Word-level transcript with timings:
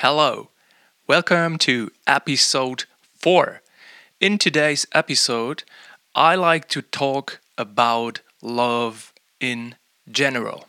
Hello, 0.00 0.50
welcome 1.06 1.56
to 1.56 1.90
episode 2.06 2.84
4. 3.14 3.62
In 4.20 4.36
today's 4.36 4.86
episode, 4.92 5.64
I 6.14 6.34
like 6.34 6.68
to 6.68 6.82
talk 6.82 7.40
about 7.56 8.20
love 8.42 9.14
in 9.40 9.76
general. 10.10 10.68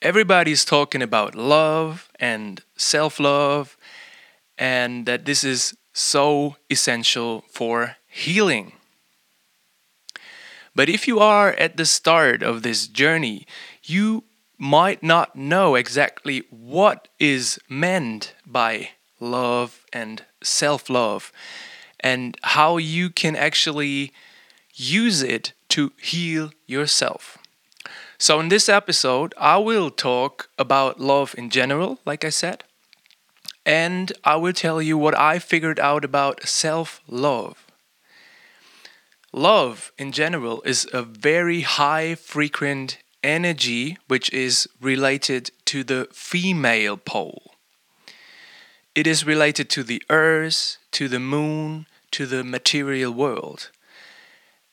Everybody's 0.00 0.64
talking 0.64 1.02
about 1.02 1.34
love 1.34 2.08
and 2.18 2.62
self 2.78 3.20
love, 3.20 3.76
and 4.56 5.04
that 5.04 5.26
this 5.26 5.44
is 5.44 5.76
so 5.92 6.56
essential 6.70 7.44
for 7.50 7.96
healing. 8.06 8.72
But 10.74 10.88
if 10.88 11.06
you 11.06 11.18
are 11.18 11.52
at 11.52 11.76
the 11.76 11.84
start 11.84 12.42
of 12.42 12.62
this 12.62 12.86
journey, 12.86 13.46
you 13.84 14.24
might 14.58 15.02
not 15.02 15.36
know 15.36 15.76
exactly 15.76 16.42
what 16.50 17.08
is 17.18 17.58
meant 17.68 18.34
by 18.44 18.90
love 19.20 19.84
and 19.92 20.24
self 20.42 20.90
love 20.90 21.32
and 22.00 22.36
how 22.42 22.76
you 22.76 23.10
can 23.10 23.36
actually 23.36 24.12
use 24.74 25.22
it 25.22 25.52
to 25.68 25.92
heal 26.00 26.50
yourself. 26.66 27.38
So, 28.18 28.40
in 28.40 28.48
this 28.48 28.68
episode, 28.68 29.32
I 29.38 29.58
will 29.58 29.90
talk 29.90 30.50
about 30.58 31.00
love 31.00 31.34
in 31.38 31.50
general, 31.50 32.00
like 32.04 32.24
I 32.24 32.30
said, 32.30 32.64
and 33.64 34.12
I 34.24 34.36
will 34.36 34.52
tell 34.52 34.82
you 34.82 34.98
what 34.98 35.16
I 35.16 35.38
figured 35.38 35.78
out 35.78 36.04
about 36.04 36.46
self 36.48 37.00
love. 37.06 37.64
Love 39.32 39.92
in 39.98 40.10
general 40.10 40.62
is 40.62 40.88
a 40.92 41.02
very 41.02 41.60
high 41.60 42.14
frequent 42.14 42.98
energy 43.22 43.98
which 44.06 44.32
is 44.32 44.68
related 44.80 45.50
to 45.66 45.84
the 45.84 46.08
female 46.12 46.96
pole. 46.96 47.54
It 48.94 49.06
is 49.06 49.24
related 49.24 49.70
to 49.70 49.82
the 49.82 50.02
earth, 50.10 50.78
to 50.92 51.08
the 51.08 51.20
moon, 51.20 51.86
to 52.12 52.26
the 52.26 52.42
material 52.42 53.12
world. 53.12 53.70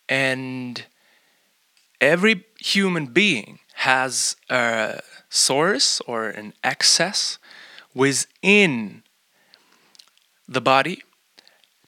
And 0.07 0.85
every 1.99 2.45
human 2.59 3.07
being 3.07 3.59
has 3.75 4.35
a 4.49 5.01
source 5.29 6.01
or 6.07 6.29
an 6.29 6.53
access 6.63 7.37
within 7.93 9.03
the 10.47 10.61
body 10.61 11.03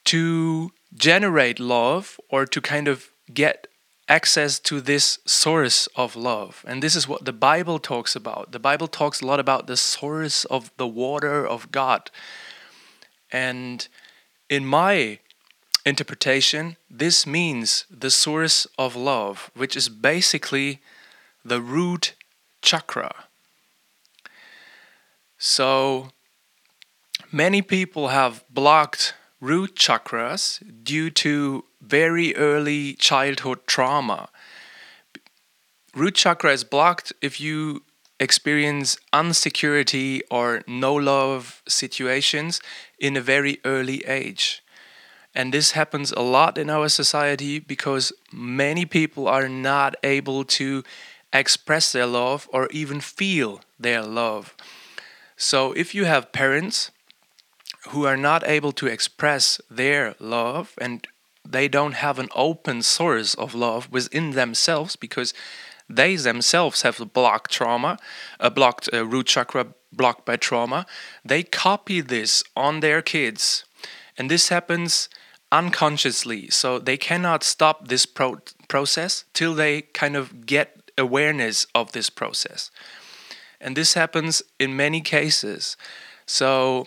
to 0.04 0.72
generate 0.94 1.60
love 1.60 2.18
or 2.28 2.46
to 2.46 2.60
kind 2.60 2.88
of 2.88 3.10
get 3.32 3.68
access 4.08 4.58
to 4.58 4.80
this 4.80 5.18
source 5.26 5.86
of 5.94 6.16
love. 6.16 6.64
And 6.66 6.82
this 6.82 6.96
is 6.96 7.06
what 7.06 7.24
the 7.24 7.32
Bible 7.32 7.78
talks 7.78 8.16
about. 8.16 8.52
The 8.52 8.58
Bible 8.58 8.88
talks 8.88 9.20
a 9.20 9.26
lot 9.26 9.38
about 9.38 9.66
the 9.66 9.76
source 9.76 10.44
of 10.46 10.70
the 10.78 10.86
water 10.86 11.46
of 11.46 11.70
God. 11.70 12.10
And 13.30 13.86
in 14.48 14.64
my 14.64 15.18
interpretation, 15.84 16.76
this 16.90 17.26
means 17.26 17.84
the 17.90 18.10
source 18.10 18.66
of 18.78 18.96
love, 18.96 19.50
which 19.54 19.76
is 19.76 19.88
basically 19.88 20.80
the 21.44 21.60
root 21.60 22.14
chakra. 22.62 23.24
So 25.36 26.10
many 27.30 27.62
people 27.62 28.08
have 28.08 28.44
blocked 28.50 29.14
root 29.40 29.76
chakras 29.76 30.60
due 30.82 31.10
to 31.10 31.64
very 31.80 32.34
early 32.36 32.94
childhood 32.94 33.60
trauma. 33.66 34.28
Root 35.94 36.14
chakra 36.14 36.52
is 36.52 36.64
blocked 36.64 37.12
if 37.22 37.40
you 37.40 37.82
experience 38.20 38.96
insecurity 39.14 40.22
or 40.30 40.62
no 40.66 40.94
love 40.94 41.62
situations 41.68 42.60
in 42.98 43.16
a 43.16 43.20
very 43.20 43.58
early 43.64 44.04
age. 44.06 44.62
And 45.34 45.54
this 45.54 45.72
happens 45.72 46.10
a 46.12 46.20
lot 46.20 46.58
in 46.58 46.68
our 46.68 46.88
society 46.88 47.60
because 47.60 48.12
many 48.32 48.84
people 48.84 49.28
are 49.28 49.48
not 49.48 49.94
able 50.02 50.44
to 50.44 50.82
express 51.32 51.92
their 51.92 52.06
love 52.06 52.48
or 52.52 52.66
even 52.72 53.00
feel 53.00 53.60
their 53.78 54.02
love. 54.02 54.56
So 55.36 55.72
if 55.72 55.94
you 55.94 56.06
have 56.06 56.32
parents 56.32 56.90
who 57.88 58.04
are 58.04 58.16
not 58.16 58.46
able 58.46 58.72
to 58.72 58.86
express 58.86 59.60
their 59.70 60.14
love 60.18 60.74
and 60.80 61.06
they 61.48 61.68
don't 61.68 61.94
have 61.94 62.18
an 62.18 62.28
open 62.34 62.82
source 62.82 63.34
of 63.34 63.54
love 63.54 63.90
within 63.90 64.32
themselves 64.32 64.96
because 64.96 65.32
they 65.88 66.16
themselves 66.16 66.82
have 66.82 67.00
a 67.00 67.06
blocked 67.06 67.50
trauma, 67.50 67.98
a 68.38 68.50
blocked 68.50 68.90
uh, 68.92 69.06
root 69.06 69.26
chakra 69.26 69.68
blocked 69.90 70.26
by 70.26 70.36
trauma. 70.36 70.84
They 71.24 71.42
copy 71.42 72.02
this 72.02 72.44
on 72.54 72.80
their 72.80 73.00
kids, 73.00 73.64
and 74.18 74.30
this 74.30 74.50
happens 74.50 75.08
unconsciously. 75.50 76.50
So 76.50 76.78
they 76.78 76.98
cannot 76.98 77.42
stop 77.42 77.88
this 77.88 78.04
pro- 78.04 78.40
process 78.68 79.24
till 79.32 79.54
they 79.54 79.82
kind 79.82 80.14
of 80.14 80.44
get 80.44 80.90
awareness 80.98 81.66
of 81.74 81.92
this 81.92 82.10
process. 82.10 82.70
And 83.60 83.76
this 83.76 83.94
happens 83.94 84.42
in 84.58 84.76
many 84.76 85.00
cases. 85.00 85.76
So 86.26 86.86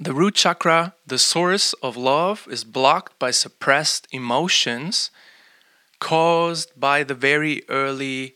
the 0.00 0.14
root 0.14 0.34
chakra, 0.34 0.94
the 1.06 1.18
source 1.18 1.72
of 1.74 1.96
love, 1.96 2.46
is 2.50 2.64
blocked 2.64 3.18
by 3.18 3.30
suppressed 3.30 4.06
emotions 4.12 5.10
caused 5.98 6.78
by 6.78 7.02
the 7.02 7.14
very 7.14 7.62
early 7.68 8.34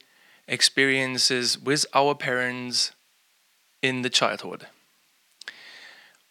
experiences 0.49 1.59
with 1.59 1.87
our 1.95 2.15
parents 2.15 2.93
in 3.81 4.03
the 4.03 4.11
childhood. 4.11 4.67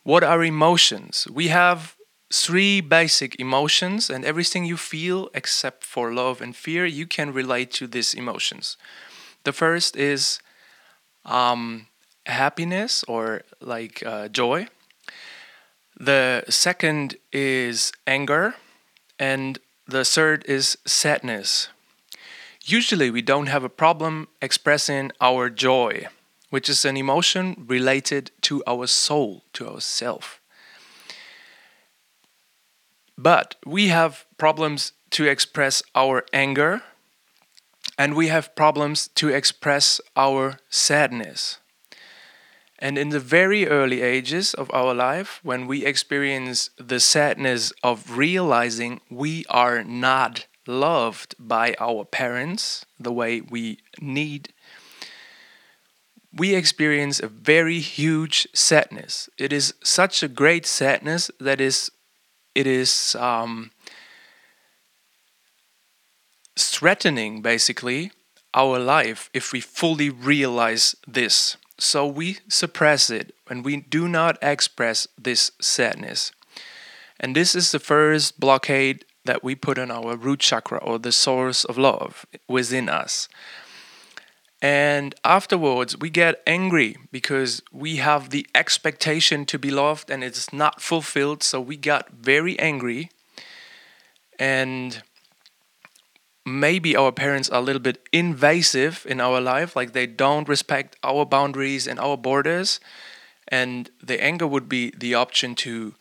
What 0.03 0.23
are 0.23 0.43
emotions? 0.43 1.27
We 1.31 1.47
have 1.47 1.95
three 2.31 2.81
basic 2.81 3.39
emotions, 3.39 4.09
and 4.09 4.23
everything 4.25 4.65
you 4.65 4.77
feel 4.77 5.29
except 5.33 5.83
for 5.83 6.13
love 6.13 6.41
and 6.41 6.55
fear, 6.55 6.85
you 6.85 7.05
can 7.05 7.33
relate 7.33 7.71
to 7.71 7.87
these 7.87 8.13
emotions. 8.13 8.77
The 9.43 9.51
first 9.51 9.95
is 9.95 10.39
um, 11.25 11.87
happiness 12.25 13.03
or 13.07 13.43
like 13.59 14.03
uh, 14.05 14.29
joy. 14.29 14.67
The 16.03 16.45
second 16.49 17.17
is 17.31 17.91
anger, 18.07 18.55
and 19.19 19.59
the 19.87 20.03
third 20.03 20.43
is 20.47 20.75
sadness. 20.83 21.67
Usually, 22.65 23.11
we 23.11 23.21
don't 23.21 23.45
have 23.45 23.63
a 23.63 23.69
problem 23.69 24.27
expressing 24.41 25.11
our 25.21 25.51
joy, 25.51 26.07
which 26.49 26.69
is 26.69 26.85
an 26.85 26.97
emotion 26.97 27.65
related 27.67 28.31
to 28.41 28.63
our 28.65 28.87
soul, 28.87 29.43
to 29.53 29.69
our 29.69 29.79
self. 29.79 30.41
But 33.15 33.53
we 33.63 33.89
have 33.89 34.25
problems 34.39 34.93
to 35.11 35.27
express 35.27 35.83
our 35.93 36.25
anger, 36.33 36.81
and 37.95 38.15
we 38.15 38.29
have 38.29 38.55
problems 38.55 39.07
to 39.09 39.29
express 39.29 40.01
our 40.15 40.57
sadness. 40.67 41.60
And 42.81 42.97
in 42.97 43.09
the 43.09 43.19
very 43.19 43.67
early 43.67 44.01
ages 44.01 44.55
of 44.55 44.71
our 44.73 44.95
life, 44.95 45.39
when 45.43 45.67
we 45.67 45.85
experience 45.85 46.71
the 46.79 46.99
sadness 46.99 47.71
of 47.83 48.17
realizing 48.17 49.01
we 49.09 49.45
are 49.49 49.83
not 49.83 50.47
loved 50.65 51.35
by 51.37 51.75
our 51.79 52.05
parents 52.05 52.83
the 52.99 53.11
way 53.11 53.39
we 53.39 53.77
need, 53.99 54.51
we 56.33 56.55
experience 56.55 57.19
a 57.19 57.27
very 57.27 57.79
huge 57.79 58.47
sadness. 58.53 59.29
It 59.37 59.53
is 59.53 59.75
such 59.83 60.23
a 60.23 60.27
great 60.27 60.65
sadness 60.65 61.29
that 61.39 61.61
is, 61.61 61.91
it 62.55 62.65
is 62.65 63.15
um, 63.15 63.69
threatening 66.57 67.43
basically 67.43 68.11
our 68.55 68.79
life 68.79 69.29
if 69.33 69.51
we 69.51 69.61
fully 69.61 70.09
realize 70.09 70.95
this. 71.07 71.57
So 71.81 72.05
we 72.05 72.37
suppress 72.47 73.09
it 73.09 73.33
and 73.49 73.65
we 73.65 73.77
do 73.77 74.07
not 74.07 74.37
express 74.39 75.07
this 75.17 75.51
sadness. 75.59 76.31
And 77.19 77.35
this 77.35 77.55
is 77.55 77.71
the 77.71 77.79
first 77.79 78.39
blockade 78.39 79.03
that 79.25 79.43
we 79.43 79.55
put 79.55 79.79
on 79.79 79.89
our 79.89 80.15
root 80.15 80.41
chakra 80.41 80.77
or 80.77 80.99
the 80.99 81.11
source 81.11 81.65
of 81.65 81.79
love 81.79 82.27
within 82.47 82.87
us. 82.87 83.27
And 84.61 85.15
afterwards, 85.25 85.97
we 85.97 86.11
get 86.11 86.43
angry 86.45 86.97
because 87.11 87.63
we 87.71 87.95
have 87.95 88.29
the 88.29 88.45
expectation 88.53 89.43
to 89.47 89.57
be 89.57 89.71
loved 89.71 90.11
and 90.11 90.23
it's 90.23 90.53
not 90.53 90.81
fulfilled. 90.81 91.41
So 91.41 91.59
we 91.59 91.77
got 91.77 92.11
very 92.11 92.59
angry. 92.59 93.09
And 94.37 95.01
maybe 96.45 96.95
our 96.95 97.11
parents 97.11 97.49
are 97.49 97.59
a 97.59 97.63
little 97.63 97.81
bit 97.81 98.07
invasive 98.11 99.05
in 99.07 99.21
our 99.21 99.39
life, 99.39 99.75
like 99.75 99.93
they 99.93 100.07
don't 100.07 100.49
respect 100.49 100.95
our 101.03 101.25
boundaries 101.25 101.87
and 101.87 101.99
our 101.99 102.17
borders. 102.17 102.79
And 103.47 103.89
the 104.01 104.21
anger 104.23 104.47
would 104.47 104.69
be 104.69 104.91
the 104.97 105.13
option 105.13 105.55
to 105.55 105.93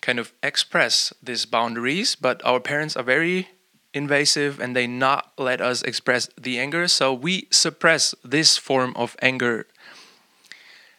kind 0.00 0.18
of 0.18 0.32
express 0.42 1.12
these 1.22 1.46
boundaries, 1.46 2.14
but 2.14 2.44
our 2.44 2.60
parents 2.60 2.96
are 2.96 3.02
very 3.02 3.48
invasive 3.94 4.60
and 4.60 4.74
they 4.74 4.86
not 4.86 5.32
let 5.38 5.60
us 5.60 5.82
express 5.82 6.28
the 6.38 6.58
anger, 6.58 6.88
so 6.88 7.14
we 7.14 7.46
suppress 7.50 8.14
this 8.24 8.56
form 8.56 8.92
of 8.96 9.16
anger. 9.22 9.66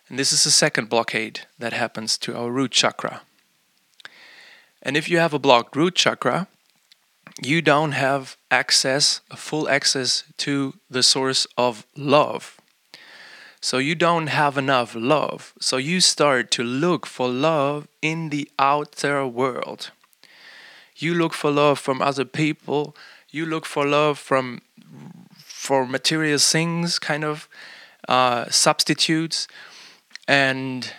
And 0.07 0.17
this 0.17 0.31
is 0.31 0.43
the 0.43 0.51
second 0.51 0.89
blockade 0.89 1.41
that 1.59 1.73
happens 1.73 2.17
to 2.19 2.37
our 2.37 2.49
root 2.49 2.71
chakra. 2.71 3.21
And 4.81 4.95
if 4.95 5.09
you 5.09 5.17
have 5.17 5.33
a 5.33 5.39
blocked 5.39 5.75
root 5.75 5.95
chakra, 5.95 6.47
you 7.41 7.61
don't 7.61 7.91
have 7.91 8.37
access, 8.49 9.21
full 9.35 9.67
access 9.67 10.23
to 10.37 10.75
the 10.89 11.03
source 11.03 11.45
of 11.57 11.85
love. 11.95 12.59
So 13.61 13.77
you 13.79 13.95
don't 13.95 14.27
have 14.27 14.57
enough 14.57 14.95
love. 14.95 15.53
So 15.59 15.77
you 15.77 15.99
start 15.99 16.51
to 16.51 16.63
look 16.63 17.05
for 17.05 17.27
love 17.27 17.87
in 18.01 18.29
the 18.29 18.49
outer 18.59 19.25
world. 19.25 19.91
You 20.95 21.13
look 21.13 21.33
for 21.33 21.51
love 21.51 21.79
from 21.79 22.01
other 22.01 22.25
people. 22.25 22.95
You 23.29 23.45
look 23.45 23.65
for 23.65 23.85
love 23.85 24.17
from 24.19 24.61
for 25.35 25.85
material 25.85 26.37
things, 26.37 26.99
kind 26.99 27.23
of 27.23 27.49
uh, 28.07 28.45
substitutes, 28.49 29.47
and 30.27 30.93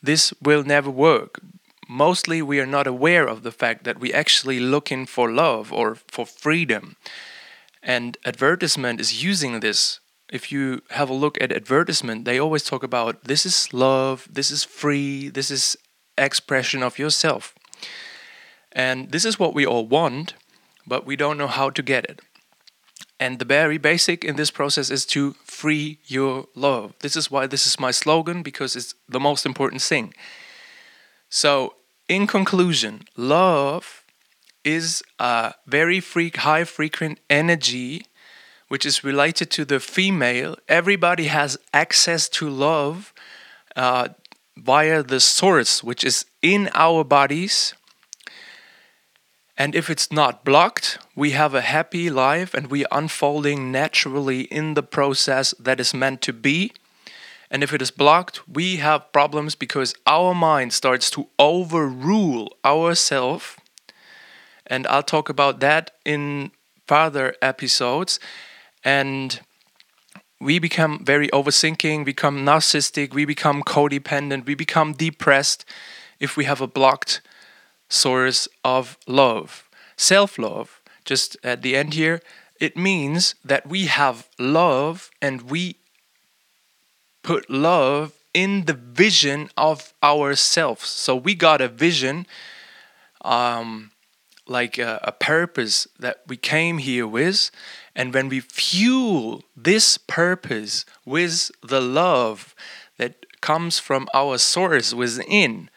this 0.00 0.32
will 0.40 0.62
never 0.62 0.90
work. 0.90 1.40
Mostly, 1.88 2.42
we 2.42 2.60
are 2.60 2.66
not 2.66 2.86
aware 2.86 3.26
of 3.26 3.42
the 3.42 3.52
fact 3.52 3.84
that 3.84 4.00
we 4.00 4.12
actually 4.12 4.60
looking 4.60 5.06
for 5.06 5.30
love 5.30 5.72
or 5.72 5.94
for 5.94 6.26
freedom, 6.26 6.96
and 7.82 8.18
advertisement 8.24 9.00
is 9.00 9.22
using 9.22 9.60
this 9.60 10.00
if 10.28 10.50
you 10.50 10.82
have 10.90 11.08
a 11.08 11.14
look 11.14 11.40
at 11.40 11.52
advertisement, 11.52 12.24
they 12.24 12.38
always 12.38 12.64
talk 12.64 12.82
about 12.82 13.24
this 13.24 13.46
is 13.46 13.72
love, 13.72 14.26
this 14.30 14.50
is 14.50 14.64
free, 14.64 15.28
this 15.28 15.50
is 15.50 15.76
expression 16.18 16.82
of 16.82 16.98
yourself. 16.98 17.54
And 18.72 19.12
this 19.12 19.24
is 19.24 19.38
what 19.38 19.54
we 19.54 19.64
all 19.64 19.86
want, 19.86 20.34
but 20.86 21.06
we 21.06 21.16
don't 21.16 21.38
know 21.38 21.46
how 21.46 21.70
to 21.70 21.82
get 21.82 22.04
it. 22.06 22.20
And 23.18 23.38
the 23.38 23.44
very 23.44 23.78
basic 23.78 24.24
in 24.24 24.36
this 24.36 24.50
process 24.50 24.90
is 24.90 25.06
to 25.06 25.34
free 25.44 25.98
your 26.04 26.46
love. 26.54 26.92
This 27.00 27.16
is 27.16 27.30
why 27.30 27.46
this 27.46 27.66
is 27.66 27.80
my 27.80 27.90
slogan 27.90 28.42
because 28.42 28.76
it's 28.76 28.94
the 29.08 29.20
most 29.20 29.46
important 29.46 29.80
thing. 29.80 30.12
So, 31.28 31.74
in 32.08 32.26
conclusion, 32.26 33.02
love 33.16 34.04
is 34.64 35.02
a 35.18 35.54
very 35.66 36.00
high 36.00 36.64
frequent 36.64 37.20
energy 37.28 38.06
which 38.68 38.84
is 38.84 39.04
related 39.04 39.50
to 39.52 39.64
the 39.64 39.80
female, 39.80 40.56
everybody 40.68 41.24
has 41.24 41.56
access 41.72 42.28
to 42.28 42.48
love 42.48 43.12
uh, 43.76 44.08
via 44.56 45.02
the 45.02 45.20
source, 45.20 45.84
which 45.84 46.02
is 46.02 46.26
in 46.42 46.68
our 46.74 47.04
bodies. 47.04 47.74
And 49.56 49.74
if 49.74 49.88
it's 49.88 50.10
not 50.10 50.44
blocked, 50.44 50.98
we 51.14 51.30
have 51.30 51.54
a 51.54 51.62
happy 51.62 52.10
life 52.10 52.52
and 52.54 52.70
we 52.70 52.84
are 52.86 52.98
unfolding 52.98 53.70
naturally 53.72 54.42
in 54.42 54.74
the 54.74 54.82
process 54.82 55.54
that 55.58 55.80
is 55.80 55.94
meant 55.94 56.20
to 56.22 56.32
be. 56.32 56.72
And 57.50 57.62
if 57.62 57.72
it 57.72 57.80
is 57.80 57.90
blocked, 57.90 58.48
we 58.48 58.76
have 58.76 59.12
problems 59.12 59.54
because 59.54 59.94
our 60.06 60.34
mind 60.34 60.72
starts 60.72 61.10
to 61.10 61.28
overrule 61.38 62.56
ourself. 62.64 63.58
And 64.66 64.86
I'll 64.88 65.02
talk 65.02 65.28
about 65.28 65.60
that 65.60 65.92
in 66.04 66.50
further 66.86 67.34
episodes 67.40 68.18
and 68.84 69.40
we 70.40 70.58
become 70.58 71.04
very 71.04 71.28
overthinking, 71.28 72.04
become 72.04 72.44
narcissistic, 72.44 73.14
we 73.14 73.24
become 73.24 73.62
codependent, 73.62 74.46
we 74.46 74.54
become 74.54 74.92
depressed 74.92 75.64
if 76.20 76.36
we 76.36 76.44
have 76.44 76.60
a 76.60 76.66
blocked 76.66 77.20
source 77.88 78.48
of 78.64 78.98
love. 79.06 79.68
Self 79.96 80.38
love, 80.38 80.80
just 81.04 81.36
at 81.42 81.62
the 81.62 81.74
end 81.76 81.94
here, 81.94 82.20
it 82.60 82.76
means 82.76 83.34
that 83.44 83.66
we 83.66 83.86
have 83.86 84.28
love 84.38 85.10
and 85.22 85.42
we 85.42 85.76
put 87.26 87.50
love 87.50 88.12
in 88.32 88.66
the 88.66 88.72
vision 88.72 89.50
of 89.56 89.92
ourselves. 90.00 90.86
So 90.86 91.16
we 91.16 91.34
got 91.34 91.60
a 91.60 91.66
vision, 91.66 92.24
um, 93.22 93.90
like 94.46 94.78
a, 94.78 95.00
a 95.02 95.10
purpose 95.10 95.88
that 95.98 96.22
we 96.28 96.36
came 96.36 96.78
here 96.78 97.06
with, 97.06 97.50
and 97.96 98.14
when 98.14 98.28
we 98.28 98.38
fuel 98.38 99.42
this 99.56 99.98
purpose 99.98 100.84
with 101.04 101.50
the 101.62 101.80
love 101.80 102.54
that 102.96 103.26
comes 103.40 103.80
from 103.80 104.06
our 104.14 104.38
source 104.38 104.94
within, 104.94 105.68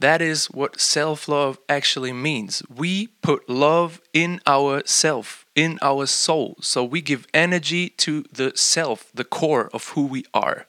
that 0.00 0.20
is 0.20 0.50
what 0.50 0.80
self 0.80 1.28
love 1.28 1.58
actually 1.66 2.12
means. 2.12 2.62
We 2.68 3.06
put 3.22 3.48
love 3.48 4.02
in 4.12 4.40
our 4.46 4.82
self, 4.84 5.46
in 5.54 5.78
our 5.80 6.04
soul. 6.04 6.56
So 6.60 6.84
we 6.84 7.00
give 7.00 7.26
energy 7.32 7.88
to 8.04 8.24
the 8.30 8.52
self, 8.54 9.10
the 9.14 9.24
core 9.24 9.70
of 9.72 9.88
who 9.90 10.04
we 10.04 10.24
are. 10.34 10.66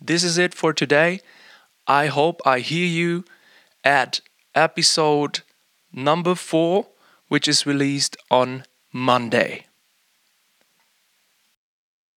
This 0.00 0.24
is 0.24 0.38
it 0.38 0.54
for 0.54 0.72
today. 0.72 1.20
I 1.86 2.06
hope 2.06 2.40
I 2.46 2.60
hear 2.60 2.86
you 2.86 3.24
at 3.84 4.20
episode 4.54 5.40
number 5.92 6.34
four, 6.34 6.88
which 7.28 7.46
is 7.48 7.66
released 7.66 8.16
on 8.30 8.64
Monday. 8.92 9.66